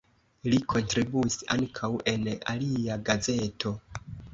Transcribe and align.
Li 0.53 0.61
kontribuis 0.73 1.37
ankaŭ 1.57 1.93
en 2.15 2.29
alia 2.57 3.01
gazeto. 3.13 3.81